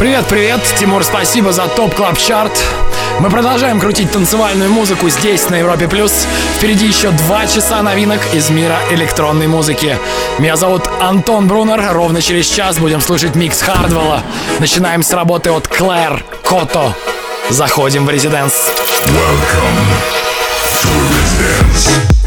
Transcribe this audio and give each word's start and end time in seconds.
Привет-привет, 0.00 0.62
Тимур, 0.78 1.04
спасибо 1.04 1.52
за 1.52 1.68
топ 1.68 1.94
клаб 1.94 2.16
чарт 2.16 2.58
Мы 3.18 3.28
продолжаем 3.28 3.78
крутить 3.78 4.10
танцевальную 4.10 4.70
музыку 4.70 5.10
здесь, 5.10 5.50
на 5.50 5.56
Европе+. 5.56 5.88
плюс. 5.88 6.26
Впереди 6.56 6.86
еще 6.86 7.10
два 7.10 7.46
часа 7.46 7.82
новинок 7.82 8.18
из 8.32 8.48
мира 8.48 8.78
электронной 8.90 9.46
музыки. 9.46 9.98
Меня 10.38 10.56
зовут 10.56 10.88
Антон 11.02 11.48
Брунер. 11.48 11.92
Ровно 11.92 12.22
через 12.22 12.46
час 12.46 12.78
будем 12.78 13.02
слушать 13.02 13.34
микс 13.34 13.60
Хардвелла. 13.60 14.22
Начинаем 14.58 15.02
с 15.02 15.12
работы 15.12 15.50
от 15.50 15.68
Клэр 15.68 16.24
Кото. 16.44 16.94
Заходим 17.50 18.06
в 18.06 18.10
резиденс. 18.10 18.70
Welcome 19.04 19.80
to 20.80 20.88
Residence. 21.38 22.19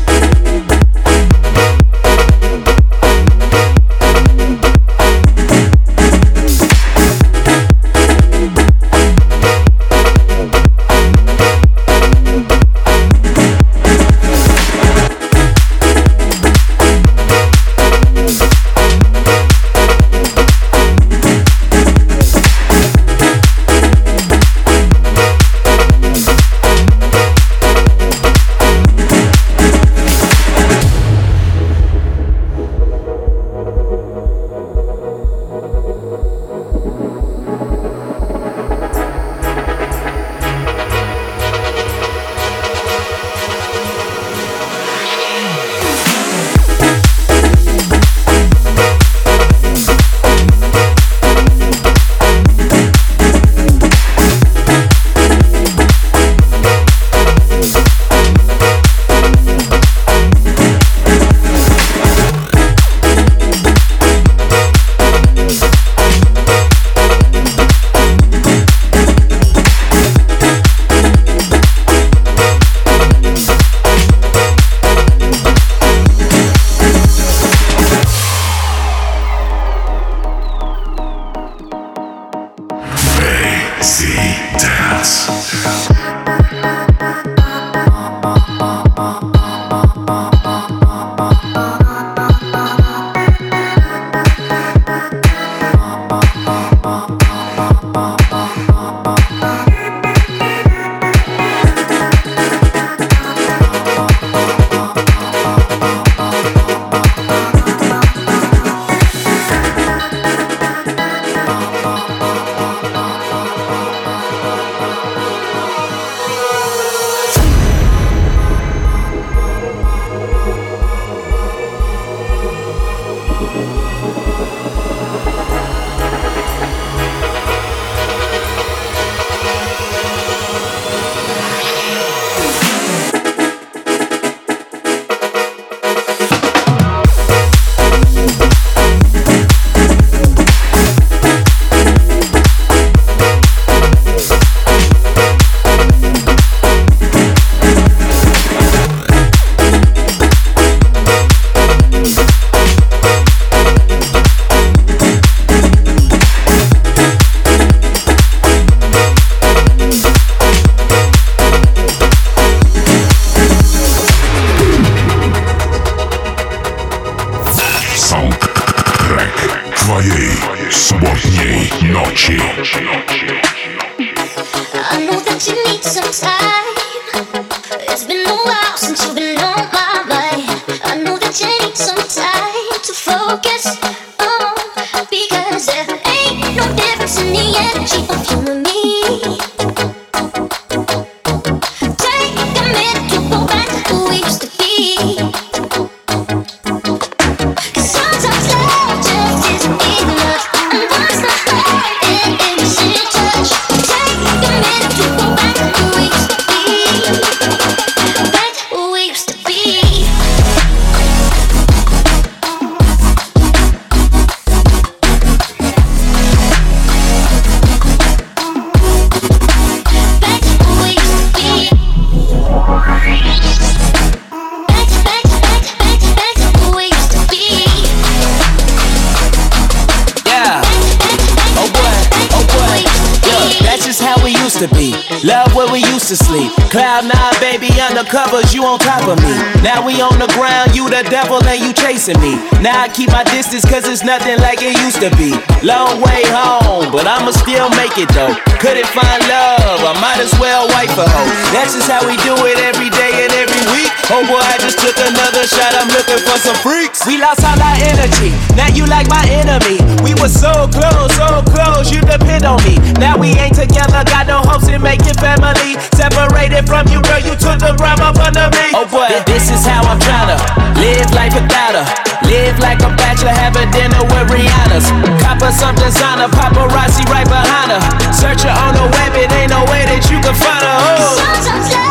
To 236.09 236.17
sleep. 236.17 236.51
Cloud 236.69 237.05
nine, 237.05 237.32
baby, 237.59 237.73
undercovers, 237.77 238.53
you 238.53 238.65
on 238.65 238.79
top 238.79 239.05
of 239.05 239.21
me. 239.21 239.33
Now 239.61 239.85
we 239.85 240.01
on 240.01 240.17
the 240.17 240.25
ground, 240.33 240.73
you 240.73 240.89
the 240.89 241.05
devil 241.09 241.37
and 241.45 241.61
you 241.61 241.73
chasing 241.73 242.17
me. 242.17 242.33
Now 242.65 242.81
I 242.81 242.89
keep 242.89 243.13
my 243.13 243.23
distance 243.29 243.61
cause 243.65 243.85
it's 243.85 244.03
nothing 244.03 244.41
like 244.41 244.65
it 244.65 244.73
used 244.81 244.97
to 245.05 245.13
be. 245.13 245.37
Long 245.61 246.01
way 246.01 246.25
home, 246.33 246.89
but 246.89 247.05
I'ma 247.05 247.29
still 247.29 247.69
make 247.77 247.93
it 248.01 248.09
though. 248.17 248.33
Couldn't 248.57 248.89
find 248.89 249.21
love, 249.29 249.85
I 249.85 249.93
might 250.01 250.17
as 250.17 250.33
well 250.41 250.65
wipe 250.73 250.97
a 250.97 251.05
hoe. 251.05 251.31
That's 251.53 251.77
just 251.77 251.89
how 251.89 252.01
we 252.01 252.17
do 252.25 252.33
it 252.49 252.57
every 252.57 252.89
day 252.89 253.21
and 253.21 253.31
every 253.37 253.63
week. 253.69 253.91
Oh 254.09 254.25
boy, 254.25 254.41
I 254.41 254.57
just 254.57 254.81
took 254.81 254.97
another 254.97 255.45
shot, 255.45 255.77
I'm 255.77 255.89
looking 255.93 256.21
for 256.25 256.37
some 256.41 256.57
freaks. 256.65 257.05
We 257.05 257.21
lost 257.21 257.45
all 257.45 257.59
our 257.59 257.77
energy, 257.85 258.33
now 258.57 258.73
you 258.73 258.89
like 258.89 259.05
my 259.07 259.23
enemy. 259.29 259.77
We 260.01 260.17
were 260.17 260.31
so 260.31 260.67
close, 260.73 261.11
so 261.15 261.45
close, 261.53 261.93
you 261.93 262.01
depend 262.01 262.49
on 262.49 262.57
me. 262.65 262.81
Now 262.97 263.19
we 263.19 263.37
ain't 263.37 263.55
together, 263.55 264.01
got 264.09 264.25
no 264.25 264.41
hopes 264.41 264.67
in 264.73 264.81
making 264.81 265.21
family. 265.21 265.77
Separated 265.93 266.65
from 266.65 266.89
you, 266.89 266.99
girl, 267.05 267.21
you 267.21 267.35
took 267.43 267.59
the 267.59 267.75
ground 267.75 267.99
up 267.99 268.15
under 268.15 268.47
me. 268.55 268.71
Oh 268.71 268.87
boy, 268.87 269.11
this 269.27 269.51
is 269.51 269.67
how 269.67 269.83
I'm 269.83 269.99
tryna 269.99 270.39
live 270.79 271.11
life 271.11 271.35
without 271.35 271.75
her. 271.75 271.85
Live 272.23 272.57
like 272.63 272.79
a 272.79 272.89
bachelor, 272.95 273.35
have 273.35 273.55
a 273.59 273.67
dinner 273.75 273.99
with 274.07 274.31
Rihanna's. 274.31 274.87
Cop 275.19 275.43
her 275.43 275.51
some 275.51 275.75
designer, 275.75 276.31
paparazzi 276.31 277.03
right 277.11 277.27
behind 277.27 277.75
her. 277.75 277.83
Search 278.15 278.47
her 278.47 278.55
on 278.55 278.73
the 278.79 278.87
web, 278.95 279.13
it 279.19 279.31
ain't 279.35 279.51
no 279.51 279.61
way 279.67 279.83
that 279.83 280.07
you 280.07 280.23
can 280.23 280.33
find 280.33 280.63
her. 280.63 281.79
Oh. 281.79 281.82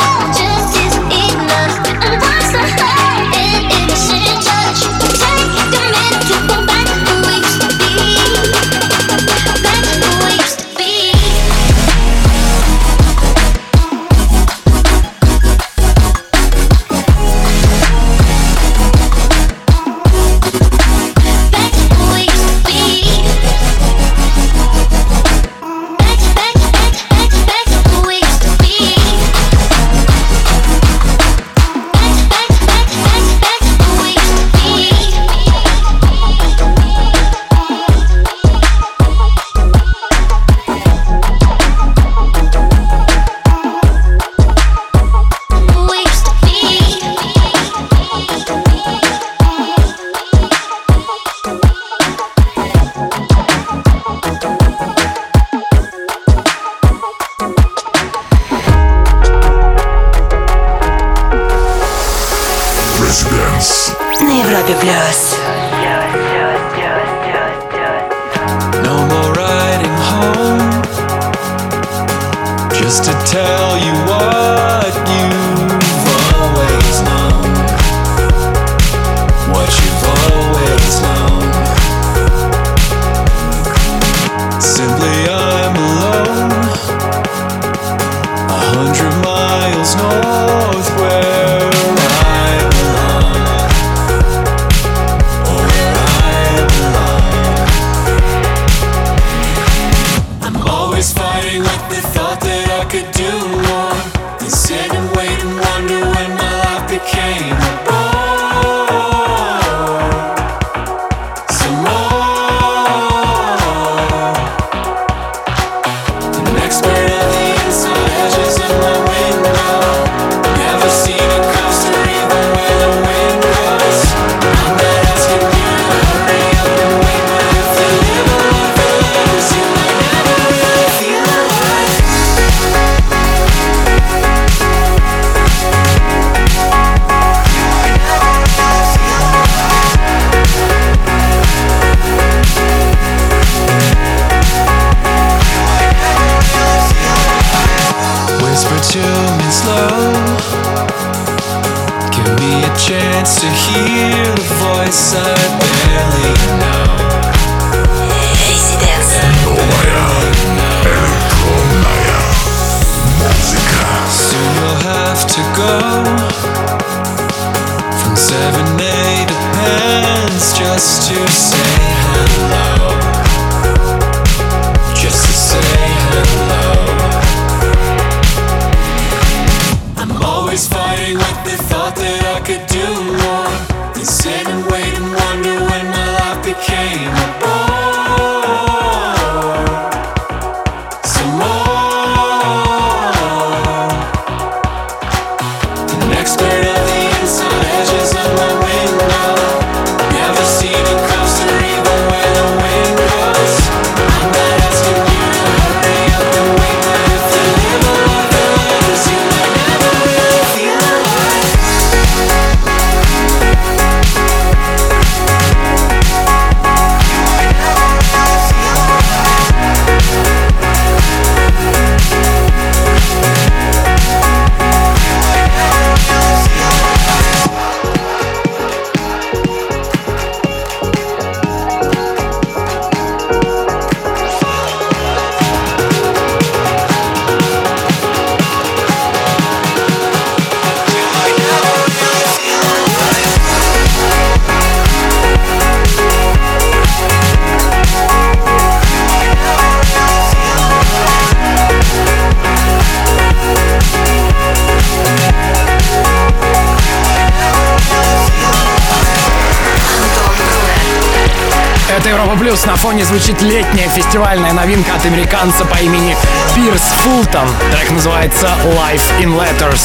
Фоне 262.92 263.04
звучит 263.06 263.40
летняя 263.40 263.88
фестивальная 263.88 264.52
новинка 264.52 264.94
от 264.94 265.06
американца 265.06 265.64
по 265.64 265.76
имени 265.76 266.14
Пирс 266.54 266.82
Фултон. 267.02 267.49
Трек 267.72 267.90
называется 267.90 268.50
Life 268.66 269.18
in 269.18 269.34
Letters. 269.34 269.80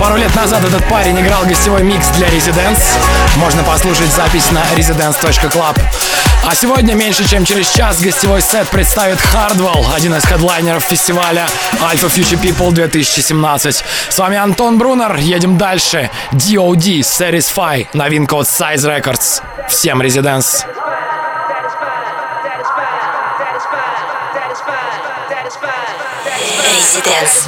Пару 0.00 0.16
лет 0.16 0.34
назад 0.34 0.64
этот 0.64 0.84
парень 0.88 1.20
играл 1.20 1.44
гостевой 1.44 1.84
микс 1.84 2.08
для 2.08 2.26
Residents. 2.26 2.82
Можно 3.36 3.62
послушать 3.62 4.12
запись 4.12 4.50
на 4.50 4.62
residence.club. 4.76 5.78
А 6.44 6.54
сегодня, 6.56 6.94
меньше 6.94 7.28
чем 7.28 7.44
через 7.44 7.70
час, 7.70 8.00
гостевой 8.00 8.42
сет 8.42 8.66
представит 8.66 9.18
Hardwell, 9.32 9.86
один 9.94 10.16
из 10.16 10.24
хедлайнеров 10.24 10.82
фестиваля 10.82 11.46
Alpha 11.74 12.12
Future 12.12 12.40
People 12.40 12.72
2017. 12.72 13.84
С 14.08 14.18
вами 14.18 14.36
Антон 14.36 14.76
Брунер, 14.76 15.14
едем 15.18 15.56
дальше. 15.56 16.10
DOD 16.32 17.00
Satisfy, 17.02 17.86
новинка 17.92 18.34
от 18.34 18.48
Size 18.48 19.02
Records. 19.02 19.40
Всем 19.68 20.02
резиденс. 20.02 20.66
Резиденс. 26.89 27.47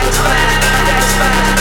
It's 0.00 0.18
like 0.18 0.38
that, 1.18 1.51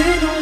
You. 0.00 0.39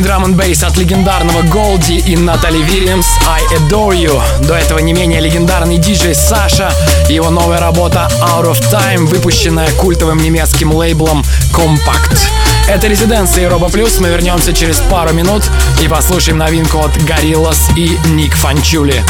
Мощный 0.00 0.12
драм 0.14 0.24
н 0.24 0.34
бейс 0.34 0.62
от 0.62 0.78
легендарного 0.78 1.42
Голди 1.42 1.98
и 1.98 2.16
Натали 2.16 2.62
Вильямс 2.62 3.06
«I 3.26 3.42
Adore 3.58 3.94
You». 3.94 4.46
До 4.46 4.54
этого 4.54 4.78
не 4.78 4.94
менее 4.94 5.20
легендарный 5.20 5.76
диджей 5.76 6.14
Саша 6.14 6.72
и 7.10 7.14
его 7.14 7.28
новая 7.28 7.60
работа 7.60 8.08
«Out 8.22 8.50
of 8.50 8.60
Time», 8.72 9.04
выпущенная 9.04 9.70
культовым 9.72 10.22
немецким 10.22 10.72
лейблом 10.72 11.22
«Compact». 11.52 12.18
Это 12.66 12.86
резиденция 12.86 13.50
Роба 13.50 13.68
Плюс. 13.68 14.00
Мы 14.00 14.08
вернемся 14.08 14.54
через 14.54 14.78
пару 14.78 15.12
минут 15.12 15.42
и 15.82 15.88
послушаем 15.88 16.38
новинку 16.38 16.78
от 16.78 16.96
Gorillaz 16.96 17.58
и 17.76 17.98
Ник 18.06 18.34
Фанчули. 18.36 19.04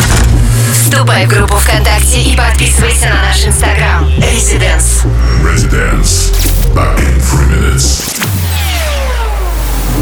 Вступай 0.72 1.26
в 1.26 1.29
группу 1.29 1.55
ВКонтакте 1.55 2.20
и 2.20 2.37
подписывайся 2.37 3.11
на 3.11 3.22
наш 3.22 3.44
инстаграм. 3.44 4.11
Резиденс. 4.33 5.03
Резиденс. 5.44 6.33
Back 6.74 6.98
in 6.98 7.20
three 7.20 7.46
minutes. 7.46 8.39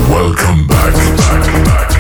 Welcome 0.07 0.67
back. 0.69 0.95
back, 0.95 1.65
back. 1.65 1.98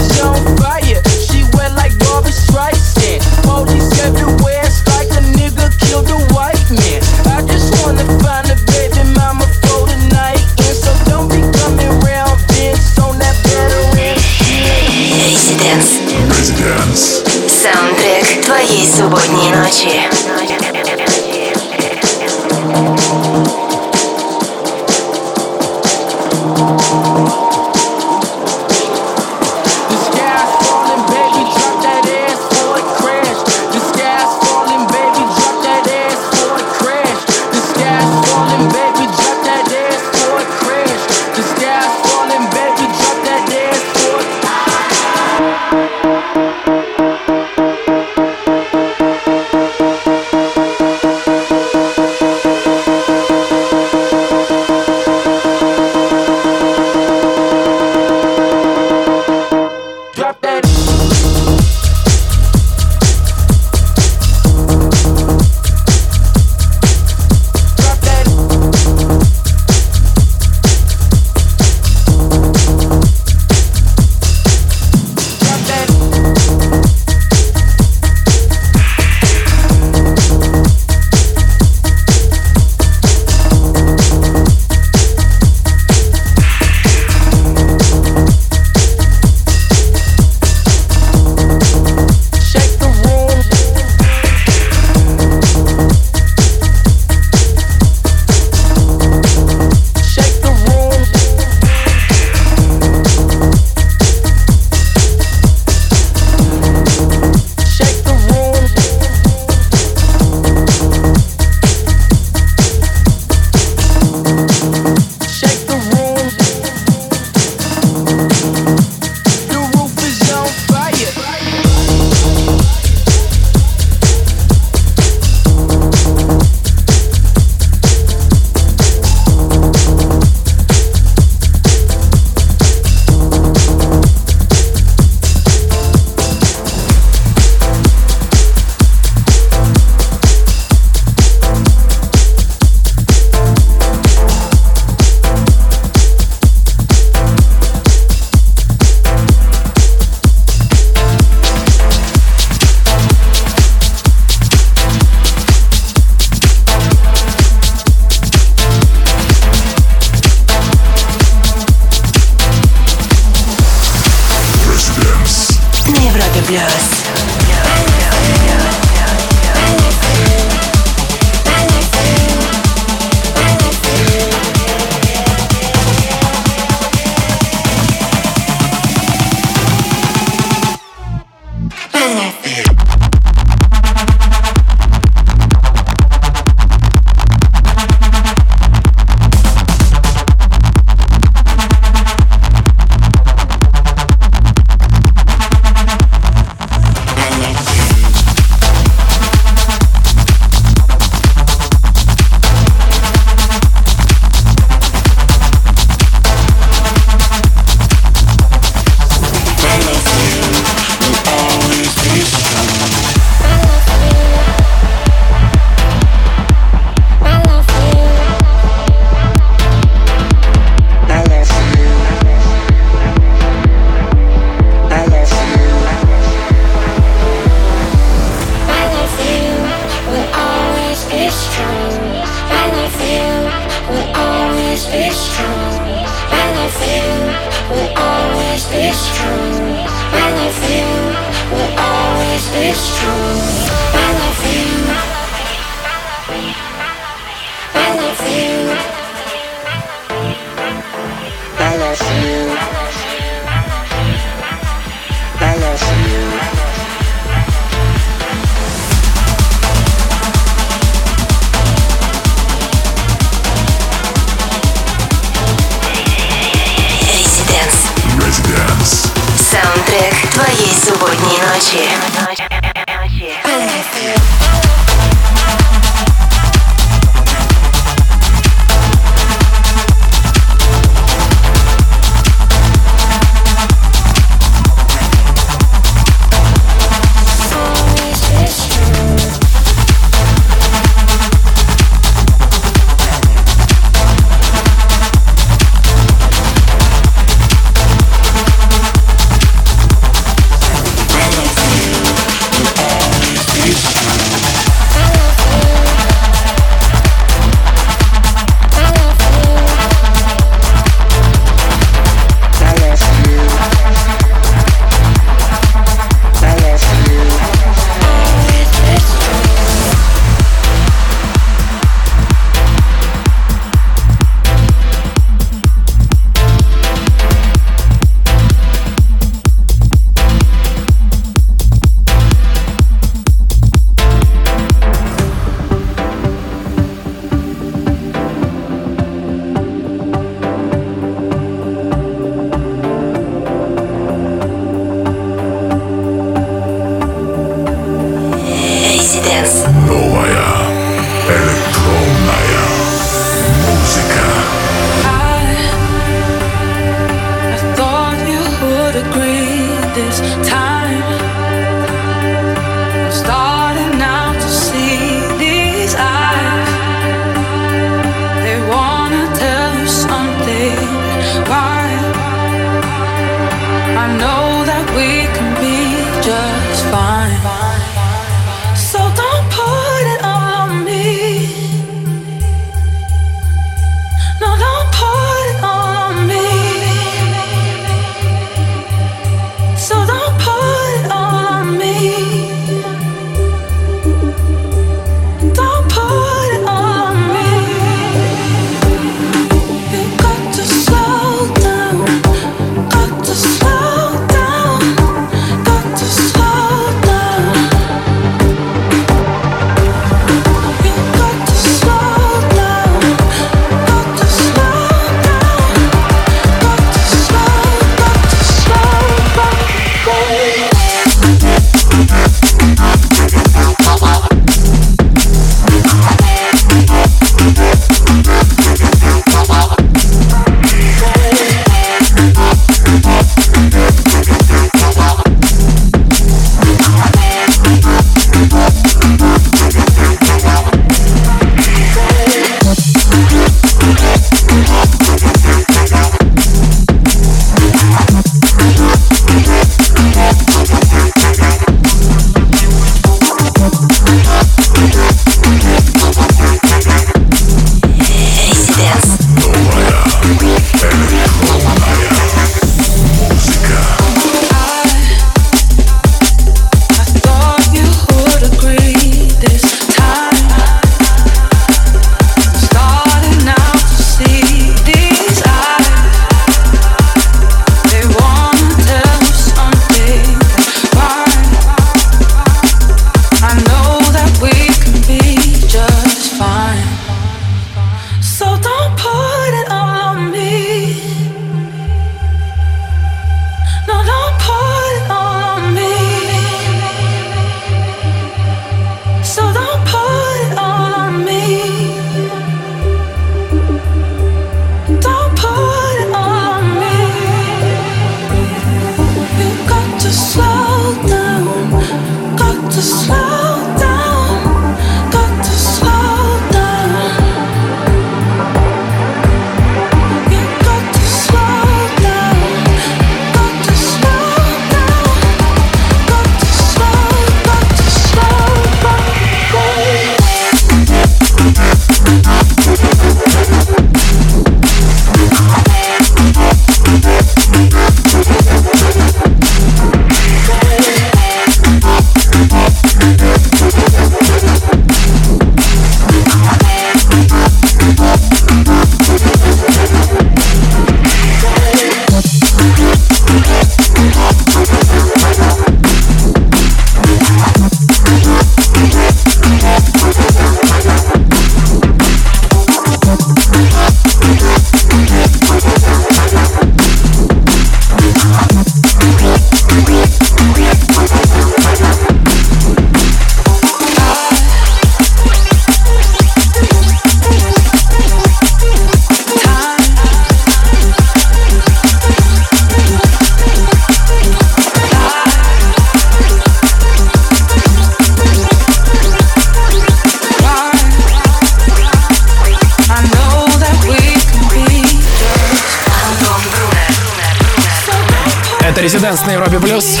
Резиденс 599.06 599.26
на 599.26 599.32
Европе 599.34 599.60
Плюс. 599.60 600.00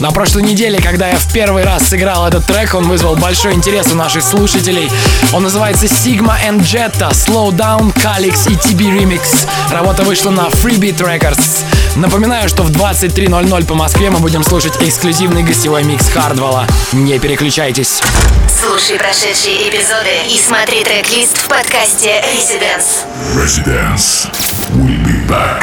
На 0.00 0.10
прошлой 0.10 0.42
неделе, 0.42 0.80
когда 0.80 1.08
я 1.08 1.16
в 1.16 1.32
первый 1.32 1.62
раз 1.62 1.86
сыграл 1.86 2.26
этот 2.26 2.44
трек, 2.46 2.74
он 2.74 2.88
вызвал 2.88 3.14
большой 3.14 3.52
интерес 3.52 3.92
у 3.92 3.94
наших 3.94 4.24
слушателей. 4.24 4.90
Он 5.32 5.44
называется 5.44 5.86
Sigma 5.86 6.34
and 6.44 6.58
Jetta, 6.60 7.12
Slow 7.12 7.50
Down, 7.52 7.94
Calix 7.94 8.50
и 8.50 8.54
TB 8.54 8.98
Remix. 8.98 9.46
Работа 9.70 10.02
вышла 10.02 10.30
на 10.30 10.48
Freebeat 10.48 10.96
Records. 10.98 11.64
Напоминаю, 11.94 12.48
что 12.48 12.64
в 12.64 12.72
23.00 12.72 13.66
по 13.66 13.74
Москве 13.74 14.10
мы 14.10 14.18
будем 14.18 14.42
слушать 14.42 14.72
эксклюзивный 14.80 15.44
гостевой 15.44 15.84
микс 15.84 16.08
Хардвелла. 16.08 16.66
Не 16.92 17.20
переключайтесь. 17.20 18.02
Слушай 18.48 18.98
прошедшие 18.98 19.68
эпизоды 19.68 20.10
и 20.28 20.36
смотри 20.36 20.82
трек-лист 20.82 21.38
в 21.38 21.46
подкасте 21.46 22.24
Residence. 22.34 23.06
Residence. 23.36 24.28
We'll 24.74 24.98
be 25.04 25.24
back. 25.28 25.62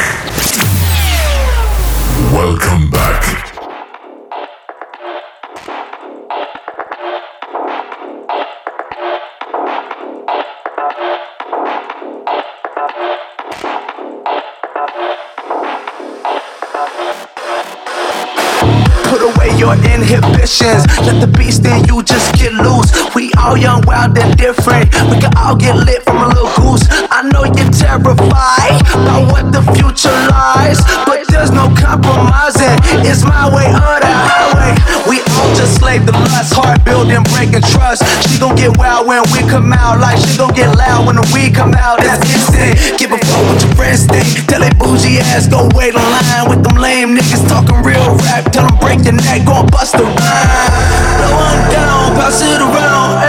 Welcome 2.38 2.88
back. 2.88 3.24
Put 19.02 19.20
away 19.20 19.56
your 19.58 19.74
inhibitions. 19.74 20.86
Let 21.00 21.20
the 21.20 21.26
beast 21.36 21.64
in 21.66 21.86
you 21.86 22.04
just 22.04 22.36
get 22.36 22.52
loose. 22.52 22.92
We 23.16 23.32
all 23.36 23.56
young, 23.56 23.82
wild, 23.84 24.16
and 24.16 24.38
different. 24.38 24.94
We 25.10 25.18
can 25.18 25.36
all 25.36 25.56
get 25.56 25.74
lit 25.74 26.04
from 26.04 26.18
a 26.18 26.28
little 26.28 26.52
goose. 26.54 26.86
I 27.18 27.26
know 27.34 27.42
you're 27.42 27.74
terrified 27.74 28.78
about 28.94 29.26
what 29.34 29.50
the 29.50 29.58
future 29.74 30.14
lies, 30.30 30.78
but 31.02 31.26
there's 31.26 31.50
no 31.50 31.66
compromising. 31.74 32.78
It's 33.02 33.26
my 33.26 33.50
way 33.50 33.66
or 33.74 33.98
the 33.98 34.06
highway. 34.06 34.78
We 35.10 35.18
all 35.34 35.50
just 35.58 35.82
slave 35.82 36.06
the 36.06 36.14
lust, 36.14 36.54
heart 36.54 36.78
building, 36.86 37.26
breaking 37.34 37.66
trust. 37.74 38.06
She 38.22 38.38
gon' 38.38 38.54
get 38.54 38.78
wild 38.78 39.10
when 39.10 39.26
we 39.34 39.42
come 39.50 39.74
out, 39.74 39.98
like 39.98 40.22
she 40.22 40.38
gon' 40.38 40.54
get 40.54 40.70
loud 40.78 41.10
when 41.10 41.18
the 41.18 41.26
weed 41.34 41.58
come 41.58 41.74
out. 41.74 41.98
That's 41.98 42.22
instant. 42.22 42.78
Give 43.02 43.10
a 43.10 43.18
fuck 43.18 43.42
what 43.50 43.66
your 43.66 43.74
friends 43.74 44.06
think. 44.06 44.46
Tell 44.46 44.62
that 44.62 44.78
bougie 44.78 45.18
ass 45.18 45.50
go 45.50 45.66
wait 45.74 45.98
in 45.98 46.06
line 46.14 46.46
with 46.46 46.62
them 46.62 46.78
lame 46.78 47.18
niggas 47.18 47.42
talking 47.50 47.82
real 47.82 48.14
rap. 48.30 48.46
Tell 48.54 48.62
them 48.62 48.78
break 48.78 49.02
your 49.02 49.18
neck, 49.18 49.42
gon' 49.42 49.66
bust 49.74 49.98
a 49.98 50.06
rhyme. 50.06 50.14
Blow 51.18 51.34
down, 51.74 52.14
pass 52.14 52.38
it 52.46 52.62
around. 52.62 53.27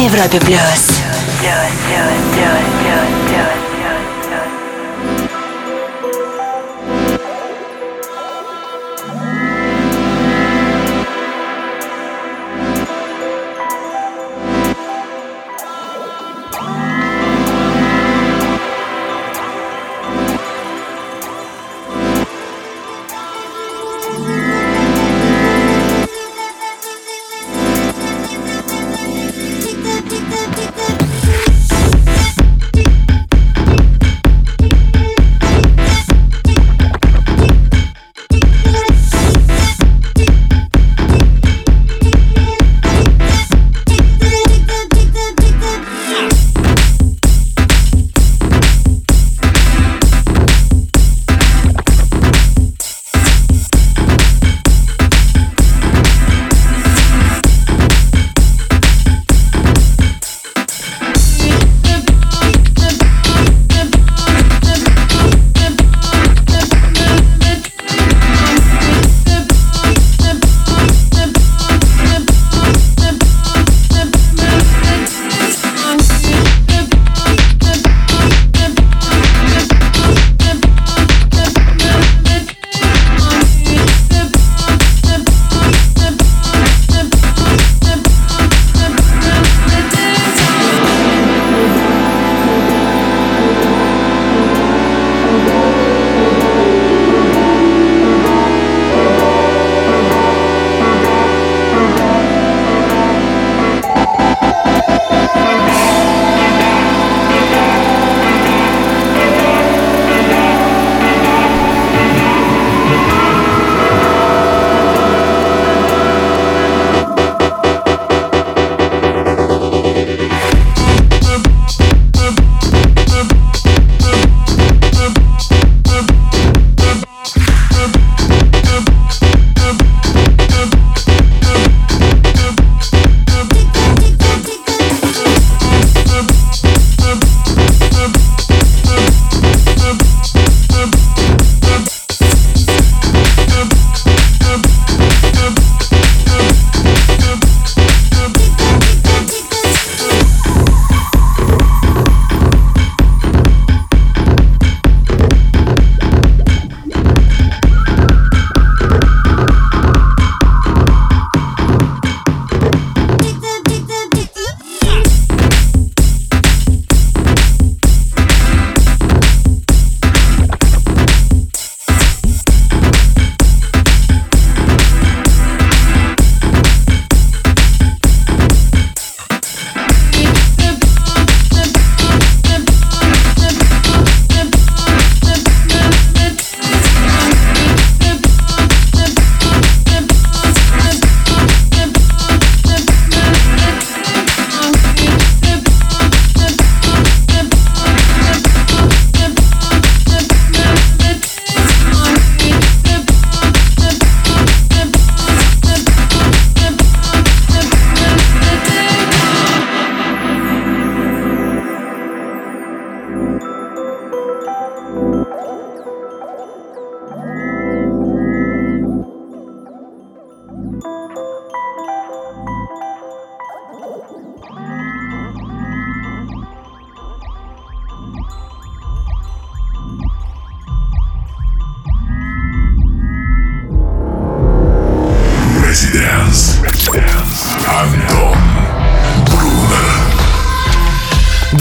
Европе 0.00 0.40
плюс. 0.40 1.02
Tick 2.32 2.89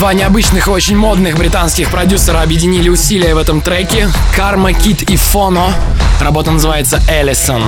Два 0.09 0.15
необычных 0.15 0.65
и 0.65 0.71
очень 0.71 0.97
модных 0.97 1.37
британских 1.37 1.91
продюсера 1.91 2.41
объединили 2.41 2.89
усилия 2.89 3.35
в 3.35 3.37
этом 3.37 3.61
треке. 3.61 4.09
Карма, 4.35 4.73
Кит 4.73 5.03
и 5.03 5.15
Фоно. 5.15 5.71
Работа 6.19 6.49
называется 6.49 6.99
Эллисон. 7.07 7.61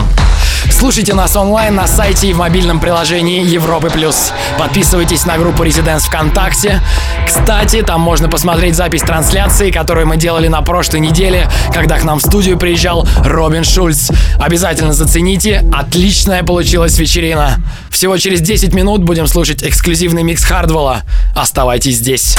Слушайте 0.71 1.13
нас 1.13 1.35
онлайн 1.35 1.75
на 1.75 1.85
сайте 1.85 2.27
и 2.27 2.33
в 2.33 2.37
мобильном 2.37 2.79
приложении 2.79 3.45
Европы 3.45 3.89
Плюс. 3.89 4.31
Подписывайтесь 4.57 5.25
на 5.25 5.37
группу 5.37 5.63
Residents 5.63 6.01
ВКонтакте. 6.07 6.81
Кстати, 7.27 7.81
там 7.83 8.01
можно 8.01 8.29
посмотреть 8.29 8.75
запись 8.75 9.01
трансляции, 9.01 9.69
которую 9.69 10.07
мы 10.07 10.17
делали 10.17 10.47
на 10.47 10.61
прошлой 10.61 10.99
неделе, 10.99 11.49
когда 11.73 11.99
к 11.99 12.03
нам 12.03 12.19
в 12.19 12.21
студию 12.21 12.57
приезжал 12.57 13.07
Робин 13.23 13.63
Шульц. 13.63 14.09
Обязательно 14.39 14.93
зацените. 14.93 15.63
Отличная 15.71 16.43
получилась 16.43 16.97
вечерина. 16.97 17.57
Всего 17.91 18.17
через 18.17 18.41
10 18.41 18.73
минут 18.73 19.03
будем 19.03 19.27
слушать 19.27 19.63
эксклюзивный 19.63 20.23
микс 20.23 20.43
Хардвелла. 20.43 21.03
Оставайтесь 21.35 21.97
здесь. 21.97 22.37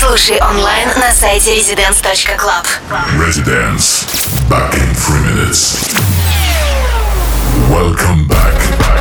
Слушай 0.00 0.40
онлайн 0.40 0.88
на 0.98 1.12
сайте 1.12 1.58
residence.club. 1.58 2.66
Residence. 3.18 4.06
Back 4.48 4.74
in 4.74 4.94
three 4.94 5.20
minutes. 5.20 6.17
Welcome 7.68 8.26
back. 8.26 8.97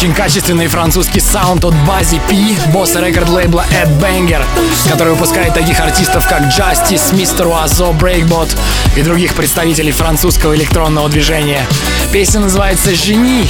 Очень 0.00 0.14
качественный 0.14 0.66
французский 0.66 1.20
саунд 1.20 1.62
от 1.62 1.74
Бази 1.86 2.22
Пи, 2.26 2.56
босса 2.72 3.00
рекорд-лейбла 3.00 3.66
Ed 3.70 4.00
Banger, 4.00 4.42
который 4.88 5.12
выпускает 5.12 5.52
таких 5.52 5.78
артистов, 5.78 6.26
как 6.26 6.40
Justice, 6.44 7.12
Mr. 7.12 7.44
Oizo, 7.44 7.94
Breakbot 7.98 8.48
и 8.96 9.02
других 9.02 9.34
представителей 9.34 9.92
французского 9.92 10.56
электронного 10.56 11.10
движения. 11.10 11.66
Песня 12.14 12.40
называется 12.40 12.94
«Жени». 12.94 13.46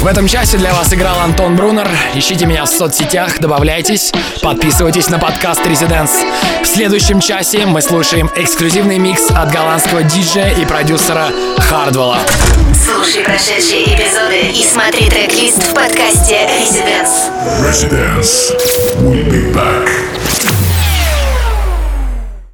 В 0.00 0.06
этом 0.06 0.28
часе 0.28 0.58
для 0.58 0.72
вас 0.72 0.94
играл 0.94 1.18
Антон 1.18 1.56
Брунер. 1.56 1.90
Ищите 2.14 2.46
меня 2.46 2.64
в 2.64 2.68
соцсетях, 2.68 3.40
добавляйтесь, 3.40 4.12
подписывайтесь 4.40 5.08
на 5.08 5.18
подкаст 5.18 5.66
Residents. 5.66 6.12
В 6.62 6.66
следующем 6.66 7.18
часе 7.18 7.66
мы 7.66 7.82
слушаем 7.82 8.30
эксклюзивный 8.36 8.98
микс 8.98 9.28
от 9.30 9.50
голландского 9.50 10.04
диджея 10.04 10.54
и 10.54 10.64
продюсера 10.64 11.32
Хардвелла. 11.58 12.18
Слушай 13.08 13.24
прошедшие 13.24 13.84
эпизоды 13.84 14.50
и 14.52 14.62
смотри 14.62 15.08
трек-лист 15.08 15.62
в 15.62 15.72
подкасте 15.72 16.46
Residence. 16.60 17.30
Residence. 17.62 18.52
We'll 19.00 19.24
be 19.30 19.50
back. 19.54 20.17